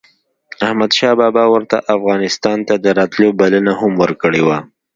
احمد 0.65 0.91
شاه 0.97 1.15
بابا 1.19 1.43
ورته 1.49 1.77
افغانستان 1.95 2.57
ته 2.67 2.73
دَراتلو 2.85 3.27
بلنه 3.39 3.73
هم 3.81 3.91
ورکړې 4.03 4.41
وه 4.47 4.57